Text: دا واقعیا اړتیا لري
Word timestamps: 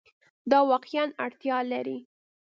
دا 0.49 0.59
واقعیا 0.71 1.03
اړتیا 1.25 1.57
لري 1.71 1.97